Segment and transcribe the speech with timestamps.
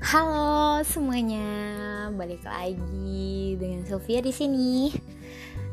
[0.00, 1.44] Halo semuanya,
[2.16, 4.88] balik lagi dengan Sylvia di sini.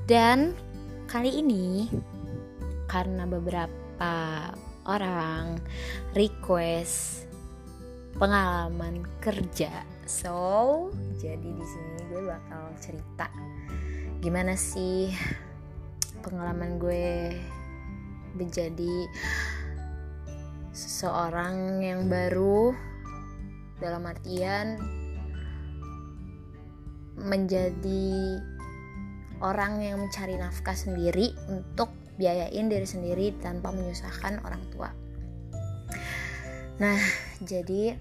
[0.04, 0.52] Dan
[1.08, 1.88] kali ini
[2.92, 4.52] karena beberapa
[4.84, 5.64] orang
[6.12, 7.24] request
[8.20, 9.72] pengalaman kerja,
[10.04, 10.92] so
[11.24, 13.32] jadi di sini gue bakal cerita
[14.20, 15.08] gimana sih
[16.20, 17.32] pengalaman gue
[18.36, 19.08] menjadi
[20.76, 22.76] seseorang yang baru
[23.78, 24.78] dalam artian
[27.18, 28.38] menjadi
[29.42, 34.90] orang yang mencari nafkah sendiri untuk biayain diri sendiri tanpa menyusahkan orang tua.
[36.78, 37.02] Nah,
[37.42, 37.98] jadi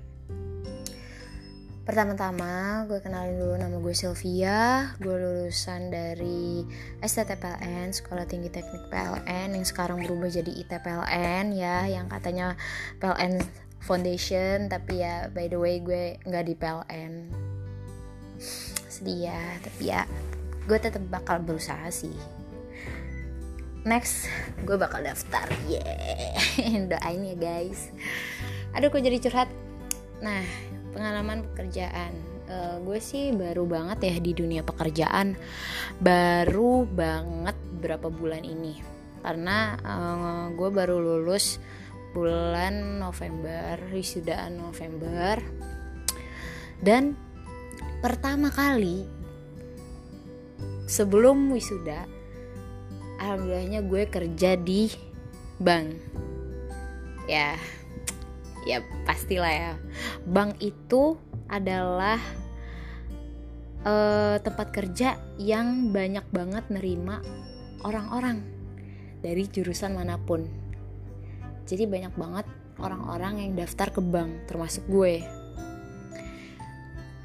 [1.87, 6.67] pertama-tama gue kenalin dulu nama gue Sylvia gue lulusan dari
[6.99, 12.59] STTPLN Sekolah Tinggi Teknik PLN yang sekarang berubah jadi ITPLN ya yang katanya
[12.99, 13.39] PLN
[13.81, 17.13] foundation tapi ya by the way gue nggak di PLN
[18.91, 20.03] sedih ya tapi ya
[20.67, 22.15] gue tetap bakal berusaha sih.
[23.87, 24.27] Next
[24.67, 25.47] gue bakal daftar.
[25.71, 26.35] Yeah.
[26.91, 27.95] Doain ya guys.
[28.75, 29.49] Aduh kok jadi curhat?
[30.19, 30.43] Nah
[30.91, 32.13] pengalaman pekerjaan.
[32.47, 35.39] Uh, gue sih baru banget ya di dunia pekerjaan.
[36.03, 38.83] Baru banget berapa bulan ini.
[39.23, 41.63] Karena uh, gue baru lulus
[42.17, 45.37] bulan November wisudaan November.
[46.81, 47.13] Dan
[48.01, 49.05] pertama kali
[50.89, 52.09] sebelum wisuda
[53.21, 54.89] alhamdulillahnya gue kerja di
[55.61, 55.93] bank.
[57.29, 57.61] Ya
[58.65, 59.75] ya pastilah ya.
[60.25, 61.21] Bank itu
[61.53, 62.17] adalah
[63.85, 67.21] uh, tempat kerja yang banyak banget nerima
[67.85, 68.41] orang-orang
[69.21, 70.66] dari jurusan mana pun
[71.67, 72.47] jadi banyak banget
[72.79, 75.27] orang-orang yang daftar ke bank termasuk gue.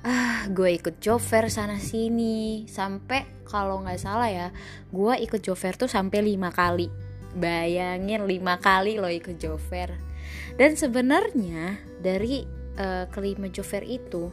[0.02, 2.66] Ah gue ikut fair sana sini.
[2.66, 4.48] Sampai kalau nggak salah ya
[4.90, 6.90] gue ikut fair tuh sampai lima kali.
[7.32, 9.40] Bayangin lima kali lo ikut
[9.72, 10.12] fair
[10.60, 12.44] dan sebenarnya dari
[12.80, 14.32] uh, kelima fair itu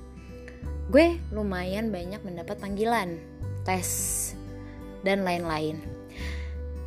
[0.89, 3.21] gue lumayan banyak mendapat panggilan
[3.63, 4.33] tes
[5.05, 5.79] dan lain-lain.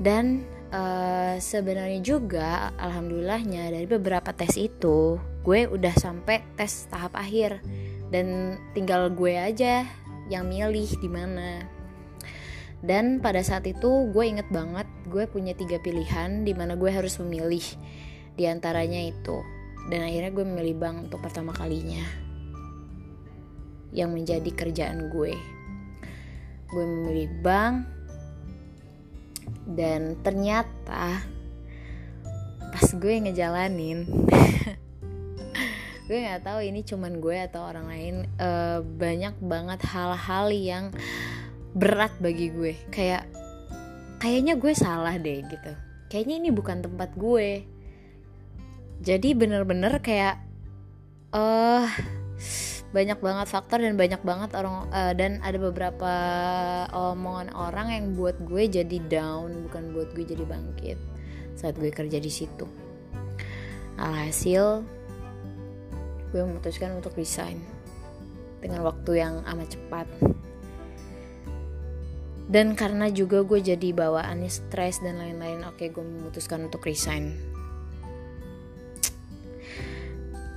[0.02, 7.62] Dan uh, sebenarnya juga alhamdulillahnya dari beberapa tes itu gue udah sampai tes tahap akhir.
[8.12, 9.88] Dan tinggal gue aja
[10.28, 11.64] yang milih di mana.
[12.82, 17.22] Dan pada saat itu gue inget banget gue punya tiga pilihan di mana gue harus
[17.22, 17.64] memilih
[18.36, 19.40] di antaranya itu.
[19.88, 22.04] Dan akhirnya gue memilih bank untuk pertama kalinya.
[23.96, 25.36] Yang menjadi kerjaan gue.
[26.72, 28.01] Gue memilih bank
[29.66, 31.20] dan ternyata
[32.72, 34.08] pas gue ngejalanin
[36.12, 40.86] gue nggak tahu ini cuman gue atau orang lain uh, banyak banget hal-hal yang
[41.72, 42.76] berat bagi gue.
[42.92, 43.32] Kayak
[44.20, 45.72] kayaknya gue salah deh gitu.
[46.12, 47.64] Kayaknya ini bukan tempat gue.
[49.02, 50.38] Jadi bener-bener kayak
[51.34, 51.88] uh,
[52.92, 56.14] banyak banget faktor dan banyak banget orang uh, dan ada beberapa
[56.92, 61.00] omongan orang yang buat gue jadi down bukan buat gue jadi bangkit
[61.56, 62.68] saat gue kerja di situ.
[63.96, 64.84] Alhasil
[66.32, 67.60] gue memutuskan untuk resign
[68.60, 70.08] dengan waktu yang amat cepat.
[72.52, 77.51] Dan karena juga gue jadi bawaannya stres dan lain-lain oke gue memutuskan untuk resign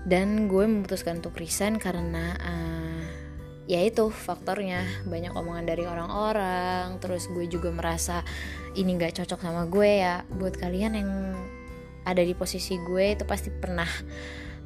[0.04, 3.00] dan gue memutuskan untuk resign karena uh,
[3.64, 4.84] ya itu faktornya.
[5.08, 8.20] Banyak omongan dari orang-orang terus gue juga merasa
[8.76, 10.04] ini nggak cocok sama gue.
[10.04, 11.10] Ya buat kalian yang
[12.04, 13.88] ada di posisi gue itu pasti pernah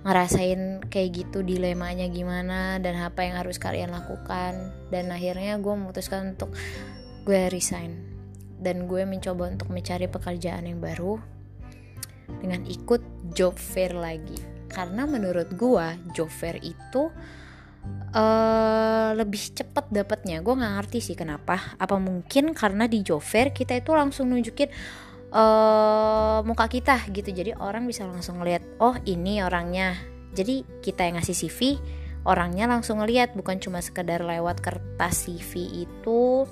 [0.02, 4.74] ngerasain kayak gitu dilemanya gimana dan apa yang harus kalian lakukan.
[4.90, 6.50] Dan akhirnya gue memutuskan untuk
[7.22, 7.94] gue resign.
[8.58, 11.22] Dan gue mencoba untuk mencari pekerjaan yang baru
[12.42, 17.10] dengan ikut job fair lagi karena menurut gue job fair itu
[18.12, 21.76] uh, lebih cepat dapatnya gue nggak ngerti sih kenapa.
[21.80, 24.68] Apa mungkin karena di fair kita itu langsung nunjukin
[25.32, 27.32] uh, muka kita gitu.
[27.32, 29.96] Jadi orang bisa langsung ngeliat oh ini orangnya.
[30.36, 31.58] Jadi kita yang ngasih CV
[32.28, 33.32] orangnya langsung ngeliat.
[33.34, 36.44] Bukan cuma sekedar lewat kertas CV itu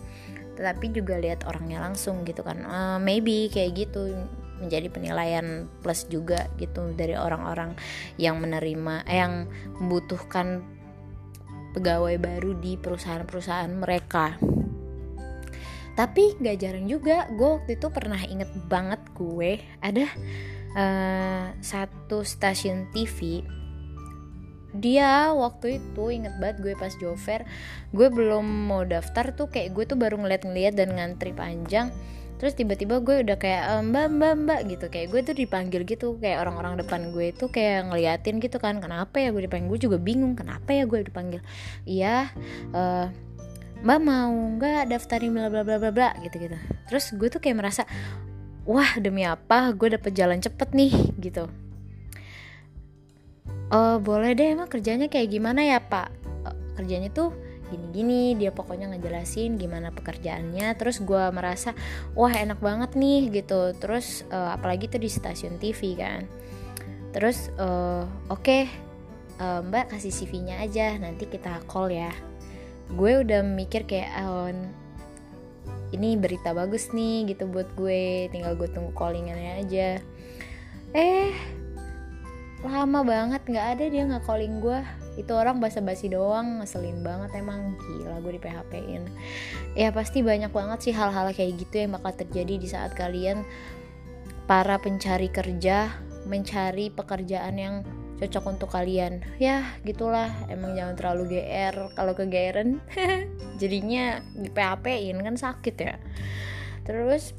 [0.56, 2.64] tetapi juga lihat orangnya langsung gitu kan.
[2.64, 4.16] Uh, maybe kayak gitu
[4.62, 7.76] menjadi penilaian plus juga gitu dari orang-orang
[8.16, 9.48] yang menerima eh, yang
[9.80, 10.64] membutuhkan
[11.76, 14.40] pegawai baru di perusahaan-perusahaan mereka.
[15.96, 20.04] Tapi gak jarang juga gue waktu itu pernah inget banget gue ada
[20.76, 23.40] uh, satu stasiun TV
[24.76, 27.48] dia waktu itu inget banget gue pas jover
[27.96, 31.88] gue belum mau daftar tuh kayak gue tuh baru ngeliat-ngeliat dan ngantri panjang
[32.36, 34.86] terus tiba-tiba gue udah kayak mbak mbak mbak gitu.
[34.92, 39.18] Kayak gue tuh dipanggil gitu kayak orang-orang depan gue tuh kayak ngeliatin gitu kan kenapa
[39.20, 39.68] ya gue dipanggil?
[39.68, 41.40] Gue juga bingung kenapa ya gue dipanggil?
[41.88, 42.30] Iya
[42.76, 43.08] uh,
[43.84, 46.56] mbak mau nggak daftarin bla bla bla bla bla gitu gitu
[46.88, 47.84] terus gue tuh kayak merasa
[48.64, 51.46] wah demi apa gue dapet jalan cepet nih gitu.
[53.66, 56.10] Oh boleh deh emang kerjanya kayak gimana ya pak?
[56.78, 57.34] Kerjanya tuh
[57.72, 61.74] gini-gini dia pokoknya ngejelasin gimana pekerjaannya terus gue merasa
[62.14, 63.74] wah enak banget nih gitu.
[63.76, 66.24] Terus uh, apalagi tuh di stasiun TV kan.
[67.16, 68.62] Terus uh, oke okay,
[69.40, 72.12] uh, mbak kasih CV-nya aja nanti kita call ya.
[72.92, 74.52] Gue udah mikir kayak oh,
[75.90, 78.30] ini berita bagus nih gitu buat gue.
[78.30, 79.88] Tinggal gue tunggu callingannya aja.
[80.94, 81.34] Eh
[82.64, 84.80] lama banget nggak ada dia nggak calling gue
[85.16, 87.74] itu orang basa-basi doang ngeselin banget emang.
[87.76, 89.04] Gila gue di PHP in
[89.76, 93.44] ya pasti banyak banget sih hal-hal kayak gitu yang bakal terjadi di saat kalian
[94.46, 95.90] para pencari kerja
[96.26, 97.74] mencari pekerjaan yang
[98.16, 99.20] cocok untuk kalian.
[99.36, 100.32] Ya gitulah.
[100.48, 102.80] Emang jangan terlalu GR kalau ke GRan
[103.60, 105.96] jadinya di PHP in kan sakit ya.
[106.82, 107.36] Terus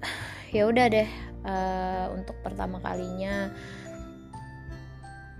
[0.56, 1.08] ya udah deh
[1.44, 3.52] uh, untuk pertama kalinya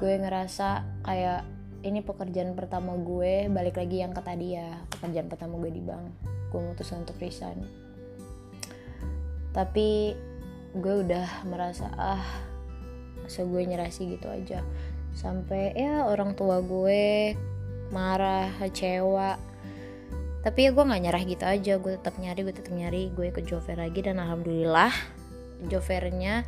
[0.02, 1.42] gue ngerasa kayak
[1.84, 6.04] ini pekerjaan pertama gue balik lagi yang ke tadi ya pekerjaan pertama gue di bank.
[6.48, 7.60] Gue memutuskan untuk resign.
[9.52, 10.16] Tapi
[10.74, 12.24] gue udah merasa ah
[13.22, 14.64] masa gue nyerah sih gitu aja.
[15.14, 17.36] Sampai ya orang tua gue
[17.92, 19.36] marah kecewa.
[20.40, 23.40] Tapi ya gue nggak nyerah gitu aja gue tetap nyari gue tetap nyari gue ke
[23.44, 24.92] Jover lagi dan alhamdulillah
[25.72, 26.44] Jovernya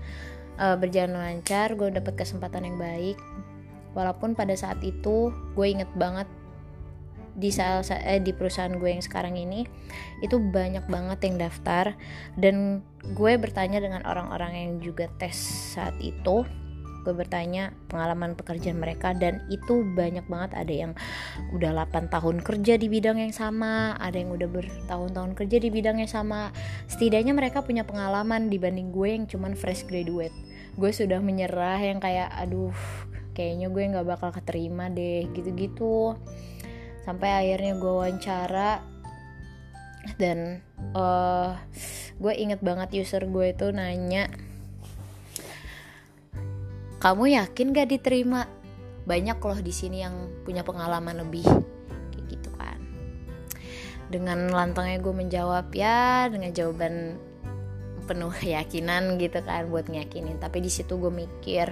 [0.60, 3.18] uh, berjalan lancar gue dapet kesempatan yang baik.
[3.96, 6.28] Walaupun pada saat itu gue inget banget
[7.36, 9.68] di saat eh, di perusahaan gue yang sekarang ini
[10.24, 11.96] itu banyak banget yang daftar.
[12.36, 12.84] Dan
[13.16, 15.36] gue bertanya dengan orang-orang yang juga tes
[15.76, 16.44] saat itu
[17.06, 20.58] gue bertanya pengalaman pekerjaan mereka dan itu banyak banget.
[20.58, 20.92] Ada yang
[21.54, 26.02] udah 8 tahun kerja di bidang yang sama ada yang udah bertahun-tahun kerja di bidang
[26.02, 26.50] yang sama.
[26.90, 30.34] Setidaknya mereka punya pengalaman dibanding gue yang cuman fresh graduate.
[30.74, 32.74] Gue sudah menyerah yang kayak aduh
[33.36, 36.18] kayaknya gue nggak bakal keterima deh gitu-gitu.
[37.06, 38.82] Sampai akhirnya gue wawancara
[40.18, 40.62] dan
[40.94, 41.58] uh,
[42.16, 44.30] gue inget banget user gue itu nanya
[47.06, 48.50] kamu yakin gak diterima?
[49.06, 51.46] Banyak loh di sini yang punya pengalaman lebih.
[52.10, 52.82] Kayak gitu kan.
[54.10, 57.14] Dengan lantangnya gue menjawab ya dengan jawaban
[58.10, 60.42] penuh keyakinan gitu kan buat ngeyakinin.
[60.42, 61.70] Tapi di situ gue mikir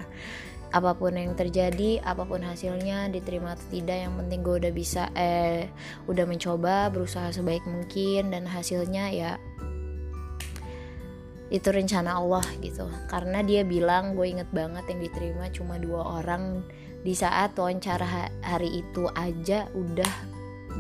[0.71, 5.07] apa pun yang terjadi apa pun hasilnya diterima atau tidak yang penting gue udah bisa
[5.15, 5.71] eh
[6.11, 9.33] udah mencoba berusaha sebaik mungkin dan hasilnya ya
[11.55, 12.91] itu rencana Allah gitu.
[13.07, 16.67] Karena dia bilang gue inget banget yang diterima cuma dua orang.
[17.07, 20.13] Di saat wawancara hari itu aja udah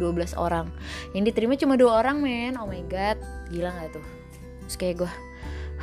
[0.00, 0.66] 12 orang.
[1.14, 2.58] Yang diterima cuma dua orang men.
[2.58, 3.20] Oh my god.
[3.54, 4.06] Gila gak tuh?
[4.66, 5.12] Terus kayak gue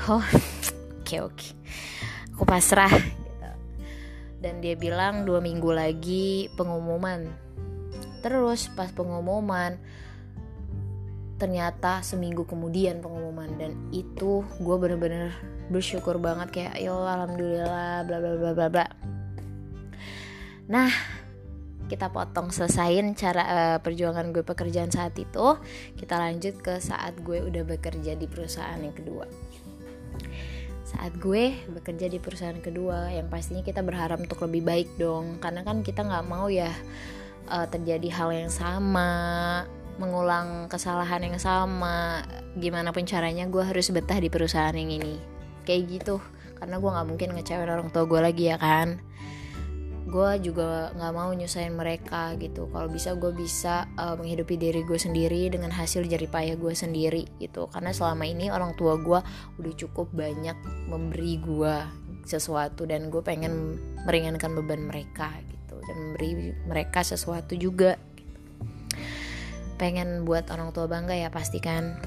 [0.10, 1.36] oh oke okay, oke.
[1.38, 1.52] Okay.
[2.34, 3.52] aku pasrah gitu.
[4.42, 7.30] Dan dia bilang dua minggu lagi pengumuman.
[8.26, 9.78] Terus pas pengumuman
[11.42, 13.50] ternyata seminggu kemudian pengumuman.
[13.58, 15.34] Dan itu gue bener-bener
[15.74, 18.88] bersyukur banget kayak yo alhamdulillah bla bla bla bla bla.
[20.70, 20.94] Nah
[21.90, 25.58] kita potong selesain cara uh, perjuangan gue pekerjaan saat itu.
[25.98, 29.26] Kita lanjut ke saat gue udah bekerja di perusahaan yang kedua.
[30.86, 35.42] Saat gue bekerja di perusahaan kedua yang pastinya kita berharap untuk lebih baik dong.
[35.44, 36.72] Karena kan kita nggak mau ya
[37.52, 39.12] uh, terjadi hal yang sama
[40.02, 42.26] mengulang kesalahan yang sama.
[42.58, 45.22] Gimana pun caranya gue harus betah di perusahaan yang ini.
[45.62, 46.16] Kayak gitu.
[46.58, 48.98] Karena gue nggak mungkin ngecewain orang tua gue lagi ya kan?
[50.10, 52.66] Gue juga nggak mau nyusahin mereka gitu.
[52.74, 57.70] Kalau bisa gue bisa uh, menghidupi diri gue sendiri dengan hasil jeripayah gue sendiri gitu.
[57.70, 59.22] Karena selama ini orang tua gue
[59.62, 60.58] udah cukup banyak
[60.90, 61.76] memberi gue
[62.26, 65.78] sesuatu dan gue pengen meringankan beban mereka gitu.
[65.86, 67.96] Dan memberi mereka sesuatu juga
[69.82, 71.98] pengen buat orang tua bangga ya pastikan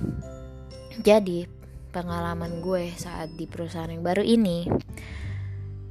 [1.02, 1.50] jadi
[1.90, 4.70] pengalaman gue saat di perusahaan yang baru ini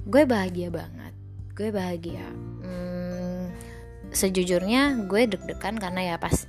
[0.03, 1.13] gue bahagia banget.
[1.55, 2.27] Gue bahagia.
[2.63, 3.47] Hmm,
[4.11, 6.43] sejujurnya gue deg-degan karena ya pas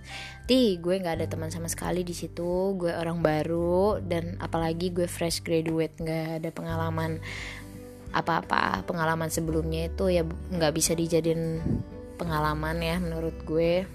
[0.44, 2.74] ti gue nggak ada teman sama sekali di situ.
[2.74, 7.22] Gue orang baru dan apalagi gue fresh graduate nggak ada pengalaman
[8.10, 8.82] apa-apa.
[8.82, 11.62] Pengalaman sebelumnya itu ya nggak bisa dijadiin
[12.18, 13.86] pengalaman ya menurut gue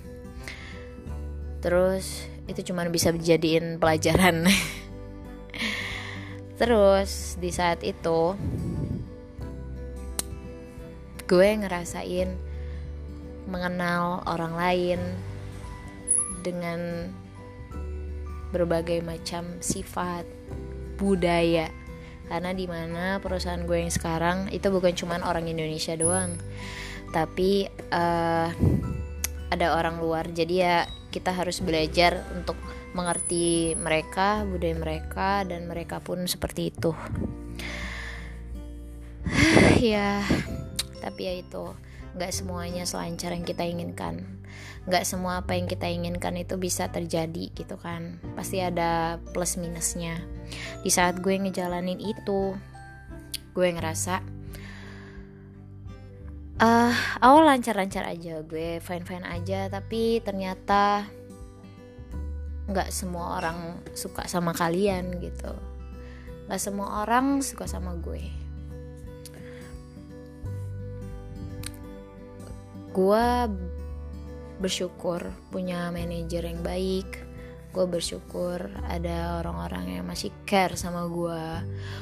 [1.59, 4.49] terus itu cuma bisa dijadiin pelajaran.
[6.59, 8.35] Terus di saat itu
[11.29, 12.35] gue ngerasain
[13.47, 14.99] mengenal orang lain
[16.41, 17.13] dengan
[18.51, 20.25] berbagai macam sifat
[20.97, 21.71] budaya.
[22.27, 26.35] Karena di mana perusahaan gue yang sekarang itu bukan cuma orang Indonesia doang.
[27.13, 28.49] Tapi uh,
[29.47, 30.27] ada orang luar.
[30.27, 32.55] Jadi ya kita harus belajar untuk
[32.93, 36.91] mengerti mereka budaya mereka dan mereka pun seperti itu.
[39.79, 40.19] Ya
[40.99, 41.71] tapi ya itu
[42.19, 44.25] nggak semuanya selancar yang kita inginkan.
[44.89, 48.19] Nggak semua apa yang kita inginkan itu bisa terjadi gitu kan.
[48.35, 50.19] Pasti ada plus minusnya.
[50.83, 52.57] Di saat gue ngejalanin itu
[53.53, 54.38] gue ngerasa
[56.59, 61.07] uh, awal lancar-lancar aja gue fine-fine aja tapi ternyata
[62.69, 65.49] nggak semua orang suka sama kalian gitu.
[66.45, 68.21] Nggak semua orang suka sama gue.
[72.93, 73.25] Gue
[74.59, 77.28] bersyukur punya manajer yang baik
[77.79, 78.59] gue bersyukur
[78.91, 81.43] ada orang-orang yang masih care sama gue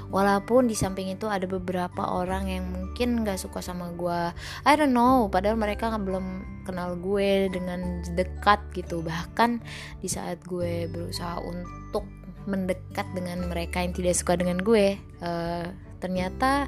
[0.09, 4.33] walaupun di samping itu ada beberapa orang yang mungkin gak suka sama gue
[4.65, 8.99] I don't know padahal mereka belum kenal gue dengan dekat gitu.
[8.99, 9.63] Bahkan
[10.03, 12.03] di saat gue berusaha untuk
[12.43, 15.65] mendekat dengan mereka yang tidak suka dengan gue uh,
[16.03, 16.67] ternyata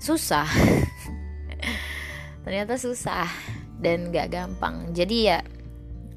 [0.00, 0.48] susah.
[2.44, 3.28] Ternyata susah
[3.76, 4.96] dan gak gampang.
[4.96, 5.44] Jadi ya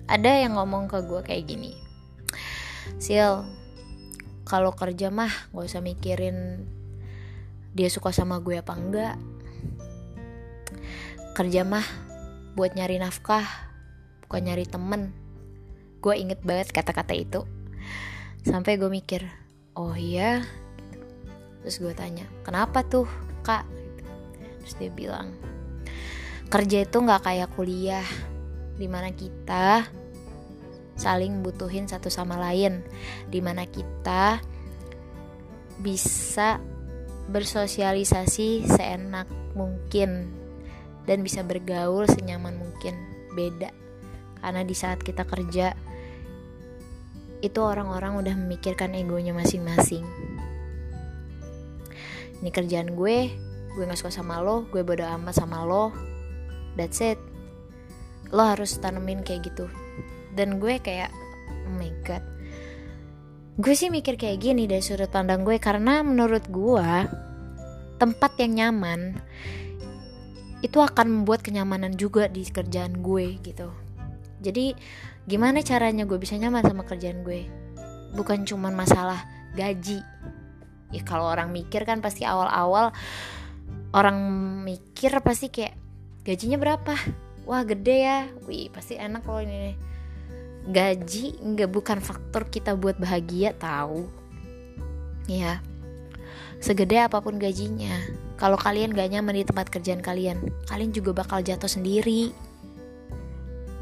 [0.07, 1.73] ada yang ngomong ke gue kayak gini
[2.99, 3.43] Sil
[4.43, 6.67] kalau kerja mah gak usah mikirin
[7.73, 9.17] dia suka sama gue apa enggak.
[11.33, 11.85] Kerja mah
[12.53, 13.47] buat nyari nafkah
[14.27, 15.15] bukan nyari temen.
[16.03, 17.41] Gue inget banget kata-kata itu.
[18.45, 19.25] Sampai gue mikir
[19.73, 20.45] oh iya?
[21.63, 23.07] Terus gue tanya kenapa tuh
[23.41, 23.65] kak?
[24.61, 25.33] Terus dia bilang
[26.51, 28.05] kerja itu nggak kayak kuliah
[28.77, 29.85] di mana kita
[30.93, 32.85] saling butuhin satu sama lain
[33.29, 34.41] di mana kita
[35.81, 36.61] bisa
[37.33, 39.25] bersosialisasi seenak
[39.57, 40.29] mungkin
[41.09, 42.95] dan bisa bergaul senyaman mungkin.
[43.33, 43.73] Beda
[44.43, 45.73] karena di saat kita kerja
[47.43, 50.05] itu orang-orang udah memikirkan egonya masing-masing.
[52.43, 53.17] Ini kerjaan gue
[53.73, 55.89] gue gak suka sama lo gue bodo amat sama lo.
[56.77, 57.32] That's it
[58.33, 59.69] lo harus tanemin kayak gitu.
[60.33, 61.13] Dan gue kayak
[61.69, 62.25] oh my god.
[63.61, 66.89] Gue sih mikir kayak gini dari sudut pandang gue karena menurut gue
[68.01, 69.21] tempat yang nyaman
[70.65, 73.69] itu akan membuat kenyamanan juga di kerjaan gue gitu.
[74.41, 74.73] Jadi
[75.29, 77.45] gimana caranya gue bisa nyaman sama kerjaan gue?
[78.17, 79.21] Bukan cuma masalah
[79.53, 80.01] gaji.
[80.89, 82.89] Ya kalau orang mikir kan pasti awal-awal
[83.93, 84.17] orang
[84.65, 85.77] mikir pasti kayak
[86.25, 86.97] gajinya berapa
[87.47, 88.19] wah gede ya.
[88.47, 89.75] Wih pasti enak loh ini.
[90.63, 94.07] Gaji nggak bukan faktor kita buat bahagia tahu.
[95.27, 95.63] Ya
[96.63, 97.91] segede apa pun gajinya.
[98.39, 102.31] Kalau kalian gak nyaman di tempat kerjaan kalian kalian juga bakal jatuh sendiri.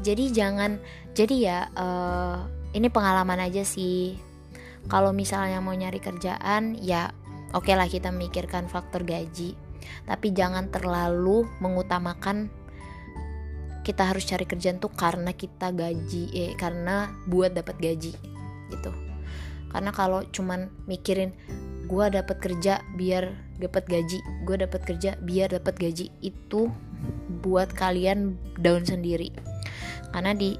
[0.02, 0.82] Jadi jangan
[1.14, 2.42] jadi ya uh,
[2.74, 4.18] ini pengalaman aja sih.
[4.90, 7.14] Kalau misalnya mau nyari kerjaan ya
[7.54, 9.54] oke okay lah kita mikirkan faktor gaji.
[10.02, 12.50] Tapi jangan terlalu mengutamakan
[13.82, 18.14] kita harus cari kerjaan tuh karena kita gaji eh karena buat dapat gaji
[18.70, 18.90] gitu.
[19.70, 21.34] Karena kalau cuman mikirin
[21.90, 26.70] gue dapat kerja biar dapat gaji gue dapat kerja biar dapat gaji itu
[27.42, 29.34] buat kalian down sendiri.
[30.14, 30.54] Karena di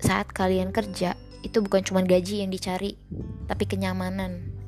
[0.00, 1.14] saat kalian kerja
[1.44, 2.96] itu bukan cuma gaji yang dicari
[3.48, 4.59] tapi kenyamanan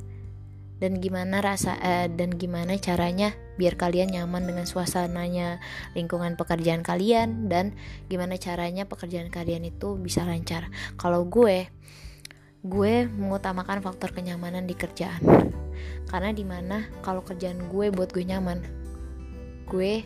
[0.83, 5.63] dan gimana rasa eh, dan gimana caranya biar kalian nyaman dengan suasananya
[5.95, 7.79] lingkungan pekerjaan kalian dan
[8.11, 10.75] gimana caranya pekerjaan kalian itu bisa lancar.
[10.99, 11.71] Kalau gue
[12.67, 15.55] gue mengutamakan faktor kenyamanan di kerjaan.
[16.11, 18.83] Karena di mana kalau kerjaan gue buat gue nyaman
[19.71, 20.05] gue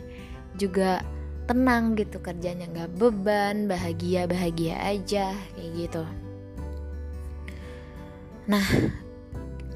[0.55, 1.01] juga
[1.49, 6.03] tenang gitu kerjanya nggak beban bahagia bahagia aja kayak gitu.
[8.47, 8.63] Nah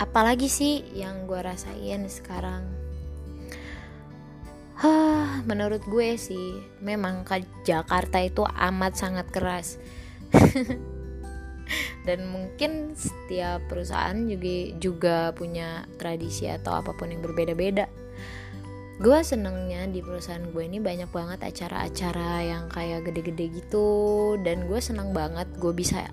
[0.02, 2.66] apalagi sih yang gue rasain sekarang?
[4.82, 9.78] Hah, menurut gue sih memang ke Jakarta itu amat sangat keras.
[12.08, 17.86] Dan mungkin setiap perusahaan juga juga punya tradisi atau apa pun yang berbeda-beda.
[18.98, 24.34] Gue senengnya di perusahaan gue ini banyak banget acara-acara yang kayak gede-gede gitu.
[24.42, 26.10] Dan gue seneng banget gue bisa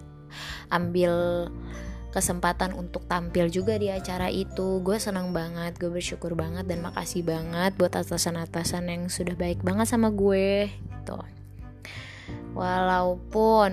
[0.68, 1.48] ambil
[2.08, 4.80] kesempatan untuk tampil juga di acara itu.
[4.80, 9.88] Gue senang banget gue bersyukur banget dan makasih banget buat atasan-atasan yang sudah baik banget
[9.88, 11.18] sama gue gitu.
[12.56, 13.70] Walaupun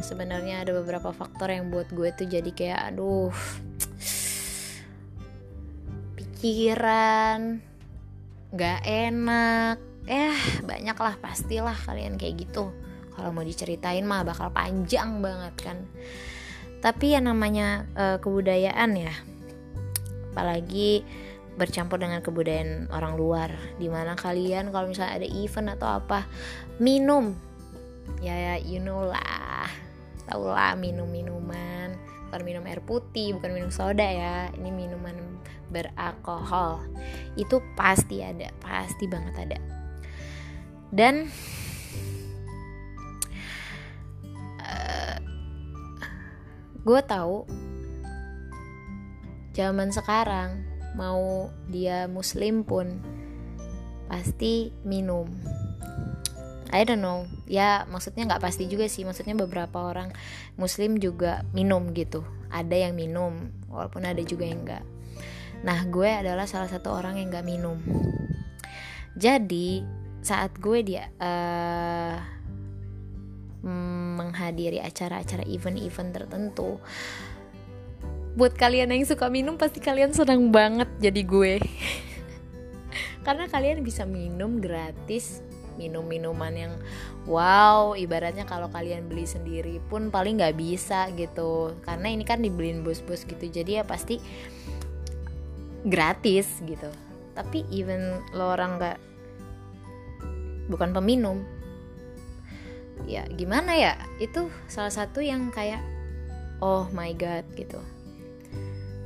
[0.00, 3.34] sebenarnya ada beberapa faktor yang buat gue tuh jadi kayak aduh
[6.16, 7.58] pikiran
[8.54, 9.82] gak enak.
[10.04, 12.70] Eh banyak lah pastilah kalian kayak gitu.
[13.14, 15.78] Kalau mau diceritain mah bakal panjang banget kan
[16.84, 19.16] tapi yang namanya uh, kebudayaan ya
[20.34, 21.00] apalagi
[21.54, 23.54] bercampur dengan kebudayaan orang luar.
[23.78, 26.26] Di mana kalian kalau misalnya ada event atau apa
[26.82, 27.32] minum.
[28.20, 29.70] Ya ya you know lah.
[30.26, 31.94] Tau lah minum minuman
[32.26, 34.50] bukan minum air putih bukan minum soda ya.
[34.58, 35.14] Ini minuman
[35.70, 36.82] beralkohol.
[37.38, 39.58] Itu pasti ada pasti banget ada.
[40.90, 41.30] Dan
[46.84, 47.48] gue tahu
[49.56, 50.62] zaman sekarang
[50.94, 53.00] mau dia muslim pun
[54.06, 55.26] pasti minum.
[56.74, 57.26] I don't know.
[57.46, 59.06] Ya maksudnya nggak pasti juga sih.
[59.06, 60.12] Maksudnya beberapa orang
[60.60, 62.22] muslim juga minum gitu.
[62.52, 64.84] Ada yang minum walaupun ada juga yang enggak
[65.64, 67.80] nah gue adalah salah satu orang yang nggak minum.
[69.16, 69.80] Jadi
[70.20, 72.20] saat gue dia uh,
[74.24, 76.80] menghadiri acara-acara event-event tertentu.
[78.34, 81.54] Buat kalian yang suka minum pasti kalian senang banget jadi gue.
[83.26, 86.72] Karena kalian bisa minum gratis minum minuman yang
[87.26, 91.74] wow ibaratnya kalau kalian beli sendiri pun paling nggak bisa gitu.
[91.82, 94.22] Karena ini kan dibeliin bos-bos gitu jadi ya pasti
[95.86, 96.90] gratis gitu.
[97.34, 98.98] Tapi even lo orang nggak
[100.70, 101.44] bukan peminum
[103.04, 103.94] ya gimana ya?
[104.22, 105.82] Itu salah satu yang kayak
[106.62, 107.78] oh my god gitu.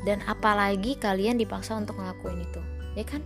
[0.07, 2.62] Dan apalagi kalian dipaksa untuk ngelakuin itu
[2.94, 3.22] ya kan?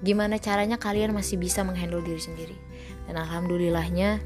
[0.00, 2.56] Gimana caranya kalian masih bisa menghandle diri sendiri?
[3.04, 4.22] Dan alhamdulillahnya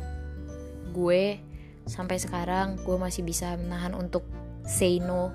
[0.94, 1.42] gue
[1.84, 4.22] sampai sekarang gue masih bisa menahan untuk
[4.64, 5.34] say no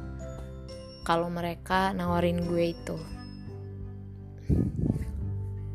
[1.04, 2.98] kalau mereka nawarin gue itu.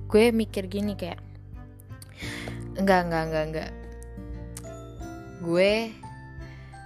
[0.09, 1.19] Gue mikir gini kayak
[2.79, 3.71] enggak enggak enggak enggak
[5.45, 5.93] gue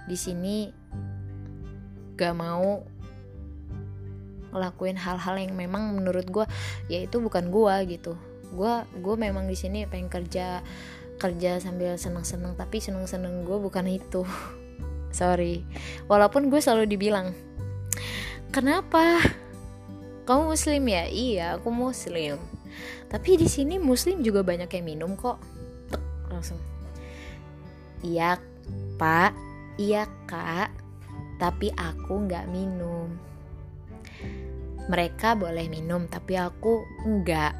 [0.09, 0.67] di sini
[2.19, 2.83] gak mau
[4.49, 6.45] ngelakuin hal-hal yang memang menurut gue
[6.91, 8.13] ya itu bukan gue gitu.
[8.51, 10.59] Gue gue memang di sini pengen kerja
[11.21, 14.25] kerja sambil seneng-seneng tapi seneng-seneng gue bukan itu.
[15.15, 15.63] Sorry.
[16.11, 17.31] Walaupun gue selalu dibilang
[18.51, 19.21] kenapa?
[20.25, 20.83] Kamu muslim?
[20.89, 22.41] Ya iya aku muslim.
[23.09, 25.41] Tapi di sini muslim juga banyak yang minum kok.
[25.89, 26.61] Tek, langsung.
[28.05, 28.37] Iya
[28.99, 29.31] Pak,
[29.79, 30.71] iya kak,
[31.39, 33.15] tapi aku nggak minum.
[34.89, 37.53] Mereka boleh minum, tapi aku nggak.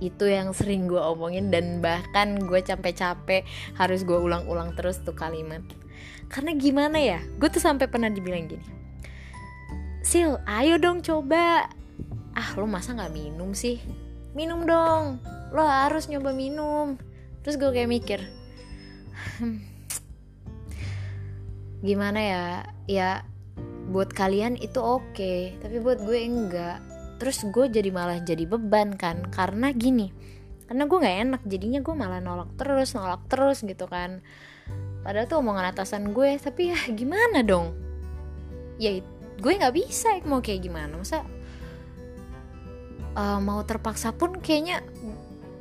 [0.00, 3.44] Itu yang sering gue omongin dan bahkan gue capek-capek
[3.76, 5.64] harus gue ulang-ulang terus tuh kalimat.
[6.28, 8.66] Karena gimana ya, gue tuh sampai pernah dibilang gini.
[10.04, 11.68] Sil, ayo dong coba.
[12.32, 13.78] Ah, lo masa nggak minum sih?
[14.32, 15.20] Minum dong.
[15.52, 16.96] Lo harus nyoba minum.
[17.44, 18.20] Terus gue kayak mikir,
[19.40, 19.69] hmm,
[21.80, 22.44] gimana ya
[22.84, 23.10] ya
[23.90, 26.78] buat kalian itu oke okay, tapi buat gue enggak.
[27.20, 30.08] Terus gue jadi malah jadi beban kan karena gini
[30.70, 34.22] karena gue nggak enak jadinya gue malah nolak terus nolak terus gitu kan.
[35.00, 37.74] Padahal tuh omongan atasan gue tapi ya gimana dong?
[38.80, 39.00] Ya
[39.40, 41.24] gue nggak bisa mau kayak gimana masa
[43.16, 44.84] uh, mau terpaksa pun kayaknya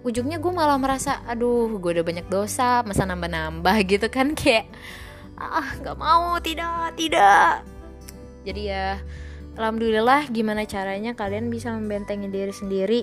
[0.04, 4.68] ujungnya gue malah merasa aduh gue udah banyak dosa masa nambah-nambah gitu kan kayak
[5.40, 7.64] ah nggak mau tidak tidak.
[8.44, 9.00] Jadi ya
[9.56, 13.02] alhamdulillah gimana caranya kalian bisa membentengi diri sendiri.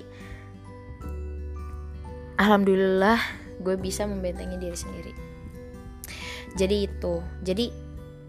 [2.37, 3.17] Alhamdulillah
[3.57, 5.13] gue bisa membentengi diri sendiri.
[6.53, 7.73] Jadi itu jadi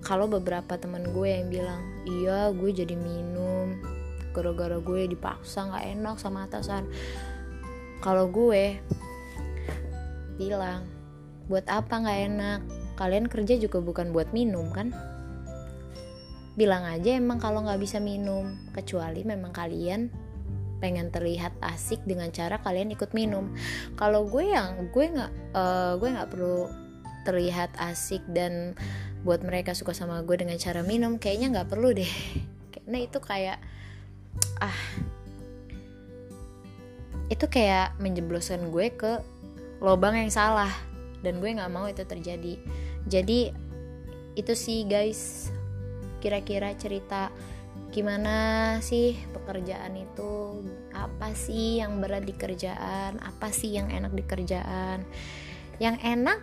[0.01, 3.77] kalau beberapa teman gue yang bilang iya gue jadi minum
[4.33, 6.89] gara-gara gue dipaksa nggak enak sama atasan.
[8.01, 8.81] Kalau gue
[10.41, 10.89] bilang
[11.51, 12.61] buat apa nggak enak
[12.99, 14.91] kalian kerja juga bukan buat minum kan?
[16.59, 20.11] Bilang aja emang kalau nggak bisa minum kecuali memang kalian
[20.79, 23.55] pengen terlihat asik dengan cara kalian ikut minum.
[23.95, 26.67] Kalau gue yang gue nggak uh, gue nggak perlu
[27.27, 28.75] terlihat asik dan
[29.27, 32.11] buat mereka suka sama gue dengan cara minum kayaknya nggak perlu deh.
[32.75, 33.59] Karena itu kayak
[34.63, 34.79] ah
[37.29, 39.21] itu kayak menjebloskan gue ke
[39.83, 40.71] lubang yang salah.
[41.19, 42.63] Dan gue nggak mau itu terjadi
[43.09, 43.57] jadi
[44.39, 45.51] itu sih guys.
[46.23, 47.33] Kira-kira cerita
[47.91, 50.63] gimana sih pekerjaan itu?
[50.93, 53.19] Apa sih yang berat di kerjaan?
[53.19, 55.03] Apa sih yang enak di kerjaan?
[55.83, 56.39] Yang enak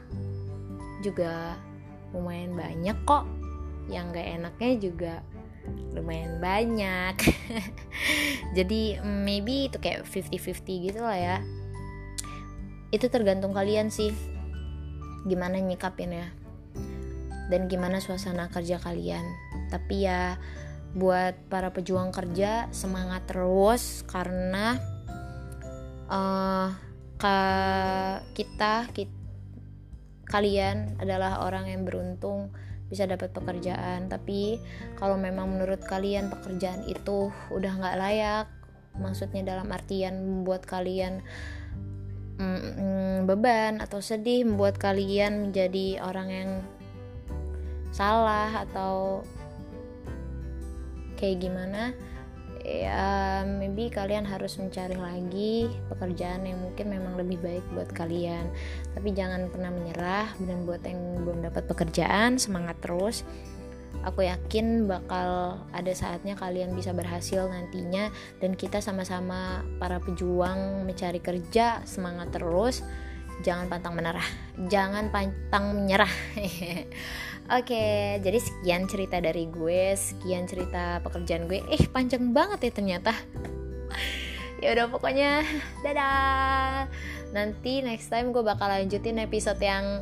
[1.06, 1.56] juga
[2.12, 3.30] lumayan banyak kok.
[3.88, 5.14] Yang gak enaknya juga
[5.94, 7.16] lumayan banyak.
[8.58, 11.38] Jadi maybe itu kayak 50-50 gitu lah ya.
[12.90, 14.12] Itu tergantung kalian sih
[15.26, 16.45] gimana nyikapin ya
[17.52, 19.24] dan gimana suasana kerja kalian.
[19.70, 20.38] Tapi ya
[20.96, 24.80] buat para pejuang kerja semangat terus karena
[26.08, 26.72] uh,
[28.36, 29.14] kita, kita
[30.26, 32.54] kalian adalah orang yang beruntung
[32.90, 34.08] bisa dapat pekerjaan.
[34.10, 34.62] Tapi
[34.98, 38.48] kalau memang menurut kalian pekerjaan itu udah nggak layak
[39.00, 41.20] maksudnya dalam artian membuat kalian
[42.40, 46.52] mm, beban atau sedih membuat kalian menjadi orang yang
[47.96, 49.24] salah atau
[51.16, 51.96] kayak gimana
[52.66, 58.50] ya maybe kalian harus mencari lagi pekerjaan yang mungkin memang lebih baik buat kalian.
[58.98, 63.22] Tapi jangan pernah menyerah dan buat yang belum dapat pekerjaan semangat terus.
[64.02, 68.10] Aku yakin bakal ada saatnya kalian bisa berhasil nantinya
[68.42, 72.82] dan kita sama-sama para pejuang mencari kerja semangat terus
[73.44, 74.28] jangan pantang menyerah
[74.70, 76.12] jangan pantang menyerah
[77.46, 81.62] Oke, jadi sekian cerita dari gue, sekian cerita pekerjaan gue.
[81.70, 83.14] Eh, panjang banget ya ternyata.
[84.66, 85.46] ya udah pokoknya
[85.86, 86.90] dadah.
[87.38, 90.02] Nanti next time gue bakal lanjutin episode yang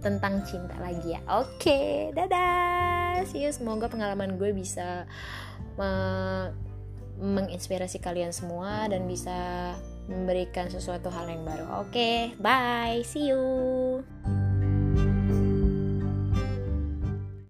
[0.00, 1.20] tentang cinta lagi ya.
[1.36, 3.20] Oke, dadah.
[3.28, 3.52] See you.
[3.52, 5.04] Semoga pengalaman gue bisa
[5.76, 5.90] me
[7.16, 9.72] menginspirasi kalian semua dan bisa
[10.06, 11.86] memberikan sesuatu hal yang baru.
[11.86, 13.02] Oke, bye.
[13.02, 14.45] See you.